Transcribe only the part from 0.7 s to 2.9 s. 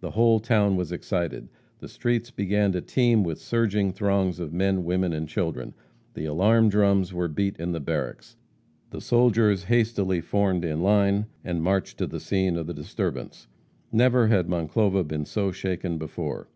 was excited. The streets began to